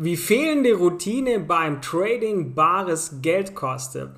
[0.00, 4.10] Wie fehlende Routine beim Trading bares Geld kostet.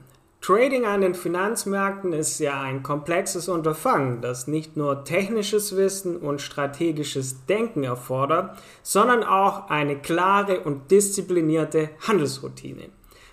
[0.43, 6.43] Trading an den Finanzmärkten ist ja ein komplexes Unterfangen, das nicht nur technisches Wissen und
[6.43, 12.91] strategisches Denken erfordert, sondern auch eine klare und disziplinierte Handelsroutine.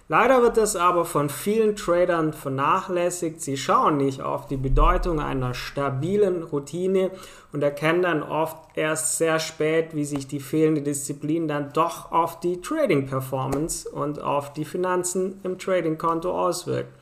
[0.10, 3.42] Leider wird das aber von vielen Tradern vernachlässigt.
[3.42, 7.12] Sie schauen nicht auf die Bedeutung einer stabilen Routine
[7.52, 12.40] und erkennen dann oft erst sehr spät, wie sich die fehlende Disziplin dann doch auf
[12.40, 16.94] die Trading-Performance und auf die Finanzen im Trading-Konto auswirkt.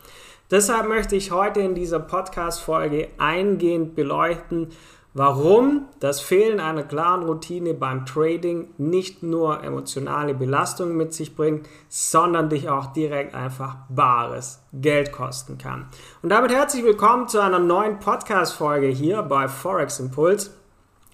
[0.50, 4.70] Deshalb möchte ich heute in dieser Podcast-Folge eingehend beleuchten,
[5.18, 11.70] Warum das Fehlen einer klaren Routine beim Trading nicht nur emotionale Belastungen mit sich bringt,
[11.88, 15.86] sondern dich auch direkt einfach bares Geld kosten kann.
[16.22, 20.52] Und damit herzlich willkommen zu einer neuen Podcast-Folge hier bei Forex Impuls.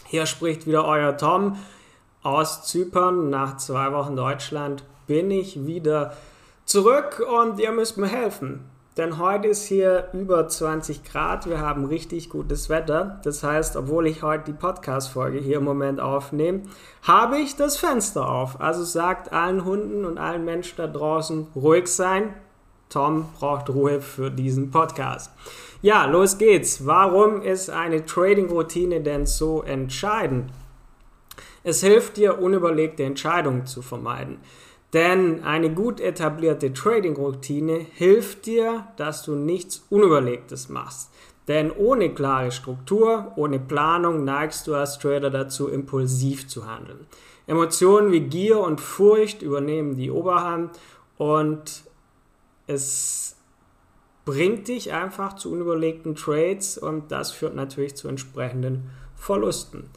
[0.08, 1.58] Hier spricht wieder euer Tom
[2.24, 3.30] aus Zypern.
[3.30, 6.18] Nach zwei Wochen Deutschland bin ich wieder
[6.66, 8.68] zurück und ihr müsst mir helfen.
[8.98, 11.50] Denn heute ist hier über 20 Grad.
[11.50, 13.22] Wir haben richtig gutes Wetter.
[13.24, 16.64] Das heißt, obwohl ich heute die Podcast-Folge hier im Moment aufnehme,
[17.04, 18.60] habe ich das Fenster auf.
[18.60, 22.34] Also sagt allen Hunden und allen Menschen da draußen ruhig sein.
[22.90, 25.32] Tom braucht Ruhe für diesen Podcast.
[25.82, 26.86] Ja, los geht's.
[26.86, 30.52] Warum ist eine Trading-Routine denn so entscheidend?
[31.64, 34.40] Es hilft dir, unüberlegte Entscheidungen zu vermeiden.
[34.94, 41.12] Denn eine gut etablierte Trading-Routine hilft dir, dass du nichts Unüberlegtes machst.
[41.48, 47.08] Denn ohne klare Struktur, ohne Planung neigst du als Trader dazu, impulsiv zu handeln.
[47.48, 50.78] Emotionen wie Gier und Furcht übernehmen die Oberhand
[51.18, 51.84] und
[52.68, 53.36] es
[54.24, 59.90] bringt dich einfach zu unüberlegten Trades und das führt natürlich zu entsprechenden Verlusten.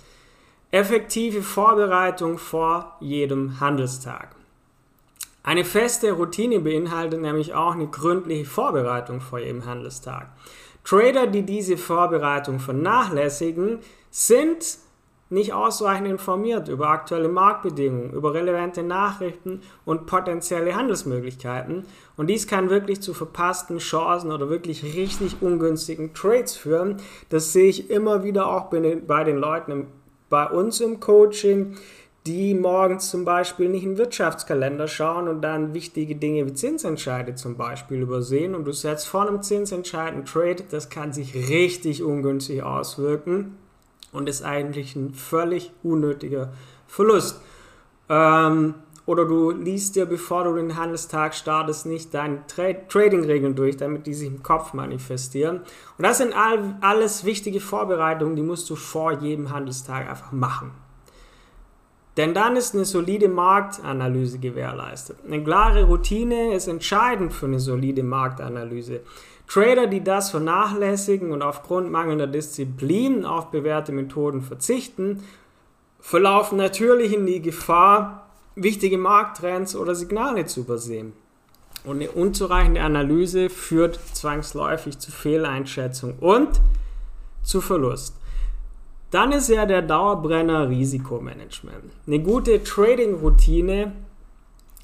[0.71, 4.35] Effektive Vorbereitung vor jedem Handelstag.
[5.47, 10.29] Eine feste Routine beinhaltet nämlich auch eine gründliche Vorbereitung vor jedem Handelstag.
[10.85, 13.81] Trader, die diese Vorbereitung vernachlässigen,
[14.11, 14.79] sind
[15.29, 21.85] nicht ausreichend informiert über aktuelle Marktbedingungen, über relevante Nachrichten und potenzielle Handelsmöglichkeiten.
[22.17, 26.99] Und dies kann wirklich zu verpassten Chancen oder wirklich richtig ungünstigen Trades führen.
[27.29, 29.89] Das sehe ich immer wieder auch bei den Leuten
[30.31, 31.77] bei uns im Coaching,
[32.27, 37.35] die morgens zum Beispiel nicht in den Wirtschaftskalender schauen und dann wichtige Dinge wie Zinsentscheide
[37.35, 42.03] zum Beispiel übersehen und du setzt vor einem Zinsentscheid einen Trade, das kann sich richtig
[42.03, 43.59] ungünstig auswirken
[44.13, 46.53] und ist eigentlich ein völlig unnötiger
[46.87, 47.43] Verlust.
[48.09, 48.75] Ähm,
[49.07, 54.07] oder du liest dir, bevor du den Handelstag startest, nicht deine Tra Trading-Regeln durch, damit
[54.07, 55.61] die sich im Kopf manifestieren.
[55.99, 60.71] Und das sind all, alles wichtige Vorbereitungen, die musst du vor jedem Handelstag einfach machen.
[62.17, 65.19] Denn dann ist eine solide Marktanalyse gewährleistet.
[65.27, 69.01] Eine klare Routine ist entscheidend für eine solide Marktanalyse.
[69.49, 75.25] Trader, die das vernachlässigen und aufgrund mangelnder Disziplin auf bewährte Methoden verzichten,
[76.01, 81.13] verlaufen natürlich in die Gefahr, wichtige Markttrends oder Signale zu übersehen.
[81.85, 86.61] Und eine unzureichende Analyse führt zwangsläufig zu Fehleinschätzung und
[87.43, 88.17] zu Verlust.
[89.15, 91.85] Dann ist ja der Dauerbrenner Risikomanagement.
[92.05, 93.93] Eine gute Trading-Routine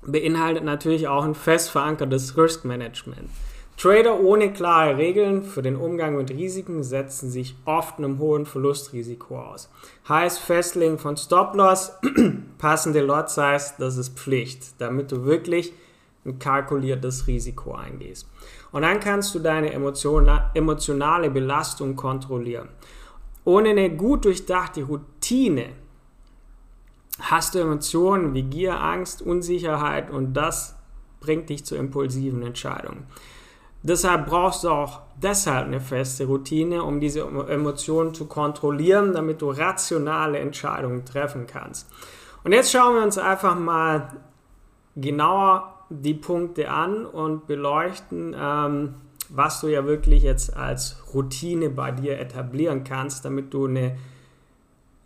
[0.03, 3.29] beinhaltet natürlich auch ein fest verankertes Risk-Management.
[3.77, 9.37] Trader ohne klare Regeln für den Umgang mit Risiken setzen sich oft einem hohen Verlustrisiko
[9.37, 9.69] aus.
[10.09, 11.95] Heißt Festlegen von Stop-Loss,
[12.59, 15.73] passende Lot-Size, das ist Pflicht, damit du wirklich
[16.25, 18.29] ein kalkuliertes Risiko eingehst.
[18.71, 22.69] Und dann kannst du deine emotionale Belastung kontrollieren.
[23.45, 25.71] Ohne eine gut durchdachte Routine
[27.21, 30.77] hast du Emotionen wie Gier, Angst, Unsicherheit und das
[31.21, 33.07] bringt dich zu impulsiven Entscheidungen.
[33.83, 39.51] Deshalb brauchst du auch deshalb eine feste Routine, um diese Emotionen zu kontrollieren, damit du
[39.51, 41.89] rationale Entscheidungen treffen kannst.
[42.45, 44.13] Und jetzt schauen wir uns einfach mal
[44.97, 48.95] genauer die Punkte an und beleuchten, ähm,
[49.31, 53.97] was du ja wirklich jetzt als Routine bei dir etablieren kannst, damit du eine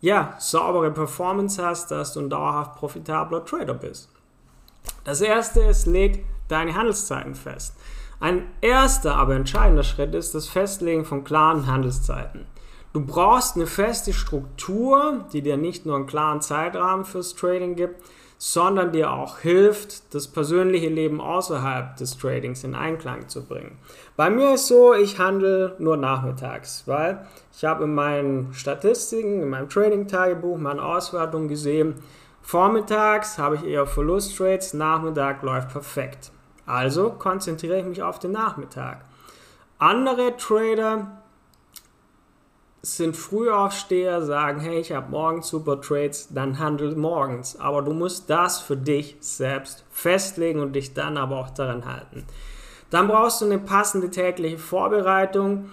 [0.01, 4.09] ja, saubere Performance hast, dass du ein dauerhaft profitabler Trader bist.
[5.03, 7.75] Das erste ist, leg deine Handelszeiten fest.
[8.19, 12.45] Ein erster, aber entscheidender Schritt ist das Festlegen von klaren Handelszeiten.
[12.93, 18.01] Du brauchst eine feste Struktur, die dir nicht nur einen klaren Zeitrahmen fürs Trading gibt,
[18.47, 23.79] sondern dir auch hilft, das persönliche Leben außerhalb des Tradings in Einklang zu bringen.
[24.15, 29.49] Bei mir ist so, ich handle nur nachmittags, weil ich habe in meinen Statistiken, in
[29.49, 31.95] meinem Trading-Tagebuch meine Auswertung gesehen,
[32.43, 36.31] Vormittags habe ich eher Verlusttrades, Nachmittag läuft perfekt.
[36.67, 39.05] Also konzentriere ich mich auf den Nachmittag.
[39.79, 41.23] Andere Trader
[42.85, 47.59] sind Frühaufsteher, sagen, hey, ich habe morgens super Trades, dann handel morgens.
[47.59, 52.25] Aber du musst das für dich selbst festlegen und dich dann aber auch daran halten.
[52.91, 55.71] Dann brauchst du eine passende tägliche Vorbereitung.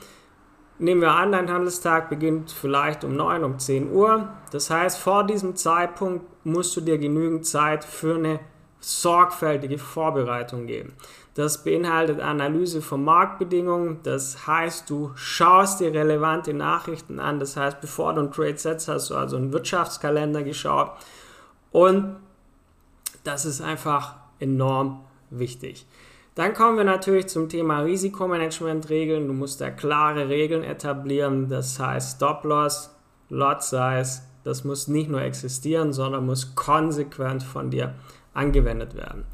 [0.79, 4.29] Nehmen wir an, dein Handelstag beginnt vielleicht um 9, um 10 Uhr.
[4.51, 8.41] Das heißt, vor diesem Zeitpunkt musst du dir genügend Zeit für eine
[8.81, 10.95] sorgfältige Vorbereitung geben.
[11.35, 14.01] Das beinhaltet Analyse von Marktbedingungen.
[14.03, 17.41] Das heißt, du schaust dir relevante Nachrichten an.
[17.41, 20.93] Das heißt, bevor du einen Trade setzt, hast du also einen Wirtschaftskalender geschaut.
[21.71, 22.17] Und
[23.25, 25.87] das ist einfach enorm wichtig.
[26.35, 29.27] Dann kommen wir natürlich zum Thema Risikomanagement-Regeln.
[29.27, 31.49] Du musst da klare Regeln etablieren.
[31.49, 32.95] Das heißt Stop-Loss,
[33.31, 34.23] Lot-Size.
[34.45, 37.95] Das muss nicht nur existieren, sondern muss konsequent von dir
[38.35, 39.25] angewendet werden.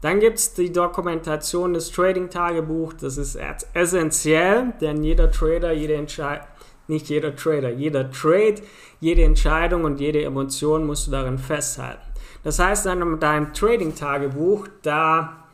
[0.00, 2.96] Dann gibt es die Dokumentation des Trading-Tagebuchs.
[2.98, 3.38] Das ist
[3.74, 6.46] essentiell, denn jeder Trader, jede Entscheidung,
[6.86, 8.62] nicht jeder Trader, jeder Trade,
[9.00, 12.00] jede Entscheidung und jede Emotion musst du darin festhalten.
[12.44, 15.44] Das heißt, in deinem Trading-Tagebuch, da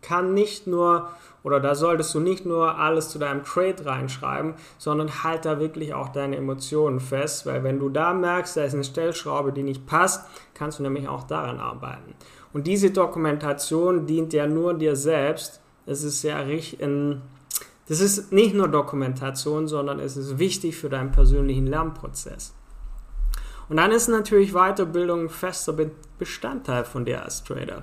[0.00, 1.10] kann nicht nur
[1.44, 5.92] oder da solltest du nicht nur alles zu deinem Trade reinschreiben, sondern halt da wirklich
[5.92, 9.86] auch deine Emotionen fest, weil wenn du da merkst, da ist eine Stellschraube, die nicht
[9.86, 12.14] passt, kannst du nämlich auch daran arbeiten.
[12.54, 15.60] Und diese Dokumentation dient ja nur dir selbst.
[15.86, 17.20] Es ist ja ein,
[17.88, 22.54] das ist nicht nur Dokumentation, sondern es ist wichtig für deinen persönlichen Lernprozess.
[23.68, 25.74] Und dann ist natürlich Weiterbildung ein fester
[26.18, 27.82] Bestandteil von dir als Trader.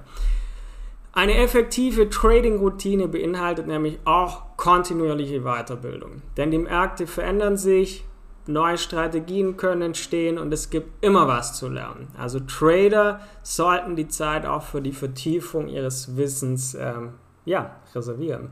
[1.13, 6.21] Eine effektive Trading-Routine beinhaltet nämlich auch kontinuierliche Weiterbildung.
[6.38, 8.06] Denn die Märkte verändern sich,
[8.47, 12.07] neue Strategien können entstehen und es gibt immer was zu lernen.
[12.17, 17.13] Also Trader sollten die Zeit auch für die Vertiefung ihres Wissens ähm,
[17.45, 18.49] ja, reservieren.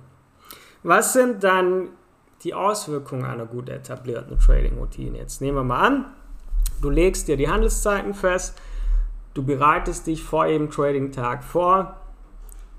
[0.83, 1.89] Was sind dann
[2.43, 5.17] die Auswirkungen einer gut etablierten Trading-Routine?
[5.17, 6.05] Jetzt nehmen wir mal an,
[6.81, 8.57] du legst dir die Handelszeiten fest,
[9.33, 11.97] du bereitest dich vor jedem Trading-Tag vor,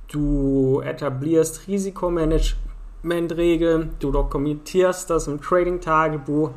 [0.09, 6.53] du etablierst Risikomanagementregeln, du dokumentierst das im Trading-Tagebuch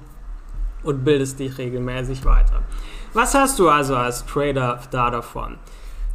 [0.83, 2.61] und bildest dich regelmäßig weiter.
[3.13, 5.57] Was hast du also als Trader da davon?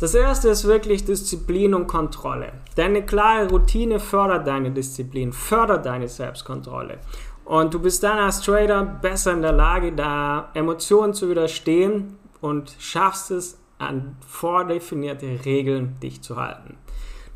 [0.01, 2.53] Das erste ist wirklich Disziplin und Kontrolle.
[2.77, 6.99] Deine klare Routine fördert deine Disziplin, fördert deine Selbstkontrolle.
[7.45, 12.77] Und du bist dann als Trader besser in der Lage, da Emotionen zu widerstehen und
[12.79, 16.77] schaffst es, an vordefinierte Regeln dich zu halten.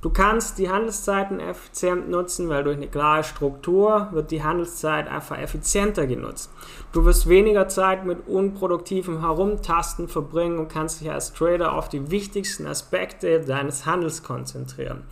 [0.02, 5.38] Du kannst die Handelszeiten effizient nutzen, weil durch eine klare Struktur wird die Handelszeit einfach
[5.38, 6.50] effizienter genutzt.
[6.90, 12.10] Du wirst weniger Zeit mit unproduktivem Herumtasten verbringen und kannst dich als Trader auf die
[12.10, 15.04] wichtigsten Aspekte deines Handels konzentrieren.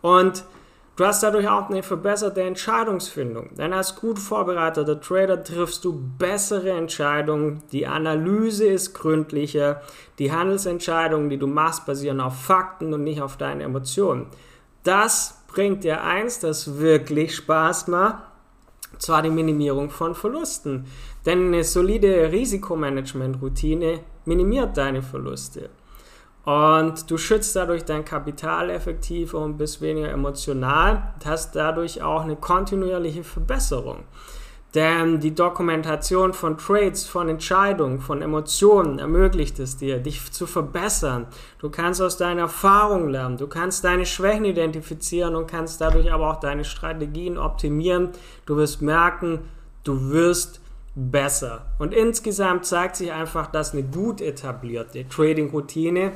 [0.00, 0.44] Und
[0.98, 6.72] Du hast dadurch auch eine verbesserte Entscheidungsfindung, denn als gut vorbereiteter Trader triffst du bessere
[6.72, 9.80] Entscheidungen, die Analyse ist gründlicher,
[10.18, 14.26] die Handelsentscheidungen, die du machst, basieren auf Fakten und nicht auf deinen Emotionen.
[14.82, 18.24] Das bringt dir eins, das wirklich Spaß macht,
[18.98, 20.86] zwar die Minimierung von Verlusten,
[21.24, 25.70] denn eine solide Risikomanagement-Routine minimiert deine Verluste.
[26.44, 32.22] Und du schützt dadurch dein Kapital effektiver und bist weniger emotional und hast dadurch auch
[32.22, 34.04] eine kontinuierliche Verbesserung.
[34.74, 41.26] Denn die Dokumentation von Trades, von Entscheidungen, von Emotionen ermöglicht es dir, dich zu verbessern.
[41.58, 46.30] Du kannst aus deiner Erfahrung lernen, du kannst deine Schwächen identifizieren und kannst dadurch aber
[46.30, 48.10] auch deine Strategien optimieren.
[48.44, 49.40] Du wirst merken,
[49.84, 50.60] du wirst
[50.94, 51.64] besser.
[51.78, 56.12] Und insgesamt zeigt sich einfach, dass eine gut etablierte Trading-Routine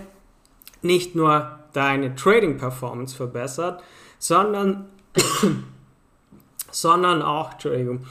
[0.83, 3.83] nicht nur deine Trading Performance verbessert,
[4.19, 4.87] sondern,
[6.71, 8.07] sondern auch, Entschuldigung,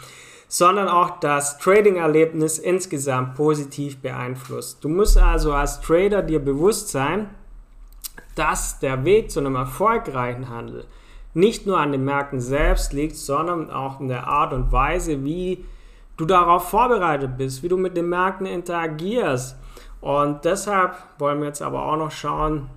[0.48, 4.84] sondern auch das Trading-Erlebnis insgesamt positiv beeinflusst.
[4.84, 7.30] Du musst also als Trader dir bewusst sein,
[8.36, 10.86] dass der Weg zu einem erfolgreichen Handel
[11.34, 15.64] nicht nur an den Märkten selbst liegt, sondern auch in der Art und Weise, wie
[16.18, 19.56] du darauf vorbereitet bist, wie du mit den Märkten interagierst,
[20.02, 22.70] und deshalb wollen wir jetzt aber auch noch schauen,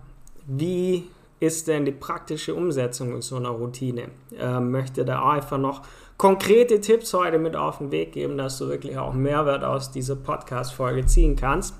[0.46, 1.08] wie
[1.40, 4.08] ist denn die praktische Umsetzung in so einer Routine?
[4.38, 5.82] Äh, möchte da einfach noch
[6.16, 10.16] konkrete Tipps heute mit auf den Weg geben, dass du wirklich auch Mehrwert aus dieser
[10.16, 11.74] Podcast-Folge ziehen kannst.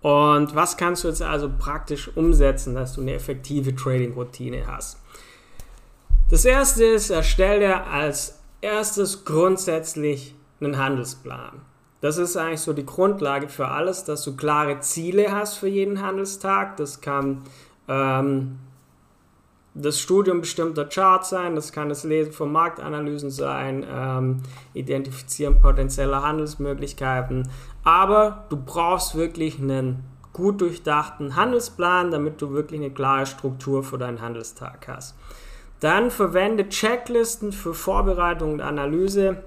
[0.00, 4.98] Und was kannst du jetzt also praktisch umsetzen, dass du eine effektive Trading-Routine hast?
[6.30, 11.62] Das erste ist, erstelle als erstes grundsätzlich einen Handelsplan.
[12.04, 16.02] Das ist eigentlich so die Grundlage für alles, dass du klare Ziele hast für jeden
[16.02, 16.76] Handelstag.
[16.76, 17.44] Das kann
[17.88, 18.58] ähm,
[19.72, 24.42] das Studium bestimmter Charts sein, das kann das Lesen von Marktanalysen sein, ähm,
[24.74, 27.48] Identifizieren potenzieller Handelsmöglichkeiten.
[27.84, 33.96] Aber du brauchst wirklich einen gut durchdachten Handelsplan, damit du wirklich eine klare Struktur für
[33.96, 35.16] deinen Handelstag hast.
[35.80, 39.42] Dann verwende Checklisten für Vorbereitung und Analyse.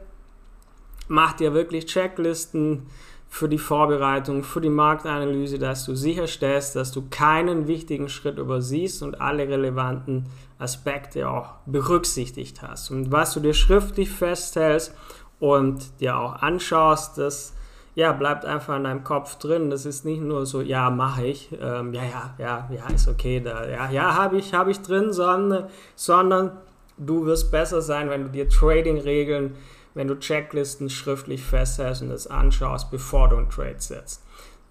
[1.07, 2.87] Mach dir wirklich Checklisten
[3.29, 9.03] für die Vorbereitung, für die Marktanalyse, dass du sicherstellst, dass du keinen wichtigen Schritt übersiehst
[9.03, 10.25] und alle relevanten
[10.59, 12.89] Aspekte auch berücksichtigt hast.
[12.89, 14.93] Und was du dir schriftlich festhältst
[15.39, 17.53] und dir auch anschaust, das
[17.97, 19.71] ja, bleibt einfach in deinem Kopf drin.
[19.71, 23.39] Das ist nicht nur so, ja, mache ich, ähm, ja, ja, ja, ja, ist okay,
[23.39, 26.51] da, ja, ja, habe ich, habe ich drin, sondern, sondern
[26.99, 29.55] du wirst besser sein, wenn du dir Trading-Regeln
[29.93, 34.23] wenn du Checklisten schriftlich festhältst und das anschaust, bevor du einen Trade setzt.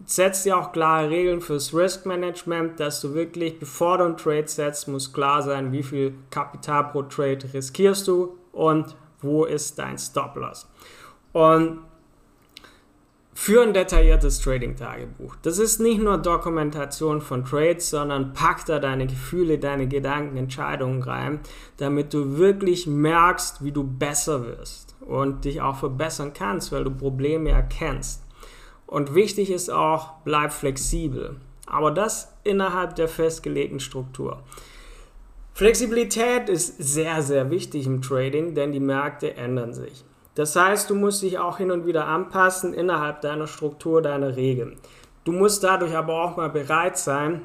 [0.04, 4.46] Setz dir auch klare Regeln fürs Risk Management, dass du wirklich, bevor du einen Trade
[4.46, 9.96] setzt, muss klar sein, wie viel Kapital pro Trade riskierst du und wo ist dein
[9.96, 10.68] Stop-Loss.
[11.32, 11.80] Und
[13.32, 15.36] für ein detailliertes Trading-Tagebuch.
[15.42, 21.02] Das ist nicht nur Dokumentation von Trades, sondern pack da deine Gefühle, deine Gedanken, Entscheidungen
[21.02, 21.40] rein,
[21.76, 26.90] damit du wirklich merkst, wie du besser wirst und dich auch verbessern kannst, weil du
[26.90, 28.22] Probleme erkennst.
[28.86, 31.36] Und wichtig ist auch, bleib flexibel.
[31.66, 34.42] Aber das innerhalb der festgelegten Struktur.
[35.54, 40.04] Flexibilität ist sehr, sehr wichtig im Trading, denn die Märkte ändern sich.
[40.34, 44.76] Das heißt, du musst dich auch hin und wieder anpassen innerhalb deiner Struktur, deiner Regeln.
[45.24, 47.40] Du musst dadurch aber auch mal bereit sein,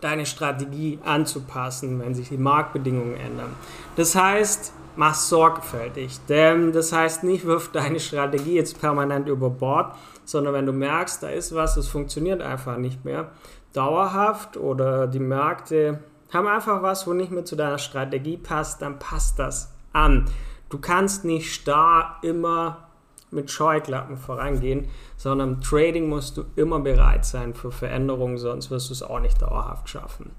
[0.00, 3.54] deine Strategie anzupassen, wenn sich die Marktbedingungen ändern.
[3.96, 6.18] Das heißt, mach sorgfältig.
[6.28, 11.22] Denn das heißt nicht, wirf deine Strategie jetzt permanent über Bord, sondern wenn du merkst,
[11.22, 13.30] da ist was, es funktioniert einfach nicht mehr,
[13.72, 16.00] dauerhaft oder die Märkte
[16.32, 20.26] haben einfach was, wo nicht mehr zu deiner Strategie passt, dann passt das an.
[20.68, 22.88] Du kannst nicht starr immer
[23.30, 28.88] mit Scheuklappen vorangehen, sondern im Trading musst du immer bereit sein für Veränderungen, sonst wirst
[28.88, 30.32] du es auch nicht dauerhaft schaffen.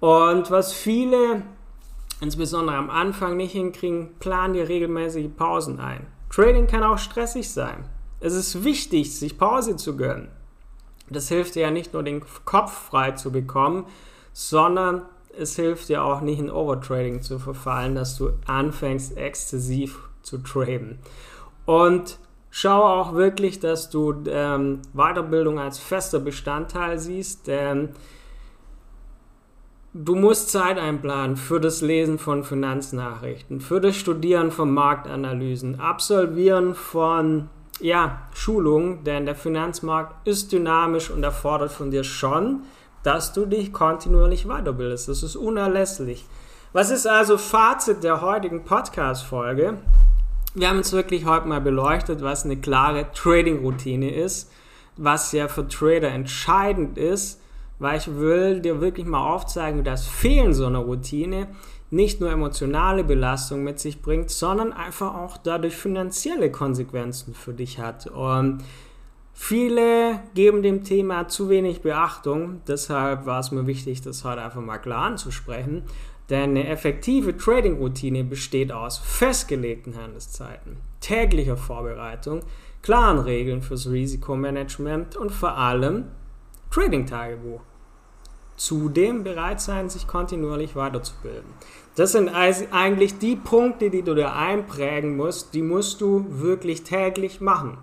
[0.00, 1.42] Und was viele
[2.20, 6.06] insbesondere am Anfang nicht hinkriegen, plan dir regelmäßige Pausen ein.
[6.30, 7.84] Trading kann auch stressig sein.
[8.20, 10.28] Es ist wichtig, sich Pause zu gönnen.
[11.08, 13.86] Das hilft dir ja nicht nur den Kopf frei zu bekommen,
[14.32, 15.02] sondern
[15.36, 20.98] es hilft dir auch nicht in Overtrading zu verfallen, dass du anfängst exzessiv zu traden.
[21.66, 22.18] Und
[22.50, 27.90] schau auch wirklich, dass du ähm, Weiterbildung als fester Bestandteil siehst, denn
[29.92, 36.76] Du musst Zeit einplanen für das Lesen von Finanznachrichten, für das Studieren von Marktanalysen, Absolvieren
[36.76, 37.48] von
[37.80, 42.60] ja, Schulungen, denn der Finanzmarkt ist dynamisch und erfordert von dir schon,
[43.02, 45.08] dass du dich kontinuierlich weiterbildest.
[45.08, 46.24] Das ist unerlässlich.
[46.72, 49.78] Was ist also Fazit der heutigen Podcast-Folge?
[50.54, 54.52] Wir haben uns wirklich heute mal beleuchtet, was eine klare Trading-Routine ist,
[54.96, 57.39] was ja für Trader entscheidend ist
[57.80, 61.48] weil ich will dir wirklich mal aufzeigen, dass Fehlen so einer Routine
[61.90, 67.80] nicht nur emotionale Belastung mit sich bringt, sondern einfach auch dadurch finanzielle Konsequenzen für dich
[67.80, 68.06] hat.
[68.06, 68.62] Und
[69.32, 74.60] viele geben dem Thema zu wenig Beachtung, deshalb war es mir wichtig, das heute einfach
[74.60, 75.82] mal klar anzusprechen.
[76.28, 82.42] Denn eine effektive Trading-Routine besteht aus festgelegten Handelszeiten, täglicher Vorbereitung,
[82.82, 86.04] klaren Regeln fürs Risikomanagement und vor allem
[86.70, 87.62] Trading-Tagebuch
[88.60, 91.48] zudem bereit sein, sich kontinuierlich weiterzubilden.
[91.96, 97.40] Das sind eigentlich die Punkte, die du dir einprägen musst, die musst du wirklich täglich
[97.40, 97.78] machen.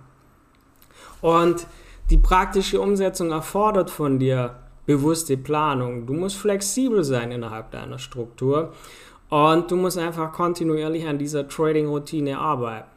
[1.19, 1.65] Und
[2.11, 6.05] die praktische Umsetzung erfordert von dir bewusste Planung.
[6.05, 8.71] Du musst flexibel sein innerhalb deiner Struktur
[9.29, 12.87] und du musst einfach kontinuierlich an dieser Trading-Routine arbeiten.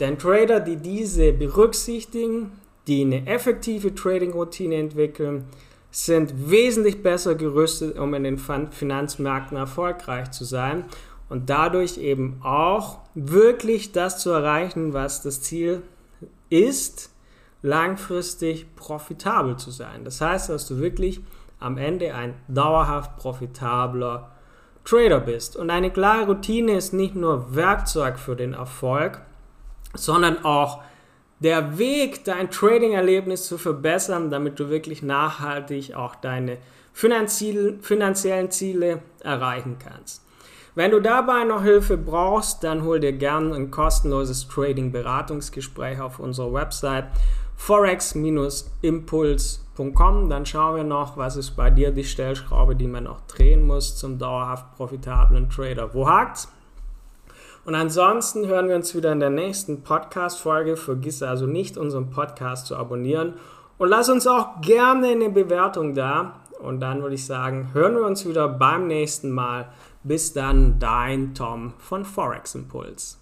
[0.00, 2.52] Denn Trader, die diese berücksichtigen,
[2.86, 5.46] die eine effektive Trading-Routine entwickeln,
[5.92, 10.86] sind wesentlich besser gerüstet, um in den Finanzmärkten erfolgreich zu sein
[11.28, 15.82] und dadurch eben auch wirklich das zu erreichen, was das Ziel
[16.48, 17.10] ist,
[17.60, 20.04] langfristig profitabel zu sein.
[20.04, 21.20] Das heißt, dass du wirklich
[21.60, 24.32] am Ende ein dauerhaft profitabler
[24.84, 25.56] Trader bist.
[25.56, 29.20] Und eine klare Routine ist nicht nur Werkzeug für den Erfolg,
[29.94, 30.82] sondern auch
[31.42, 36.56] der Weg, dein Trading-Erlebnis zu verbessern, damit du wirklich nachhaltig auch deine
[36.92, 40.22] finanziellen Ziele erreichen kannst.
[40.74, 46.54] Wenn du dabei noch Hilfe brauchst, dann hol dir gern ein kostenloses Trading-Beratungsgespräch auf unserer
[46.54, 47.08] Website
[47.56, 50.30] forex-impuls.com.
[50.30, 53.96] Dann schauen wir noch, was ist bei dir die Stellschraube, die man noch drehen muss
[53.96, 55.92] zum dauerhaft profitablen Trader.
[55.92, 56.48] Wo hakt's?
[57.64, 60.76] Und ansonsten hören wir uns wieder in der nächsten Podcast-Folge.
[60.76, 63.34] Vergiss also nicht, unseren Podcast zu abonnieren
[63.78, 66.40] und lass uns auch gerne eine Bewertung da.
[66.60, 69.68] Und dann würde ich sagen, hören wir uns wieder beim nächsten Mal.
[70.04, 73.21] Bis dann, dein Tom von Forex Impuls.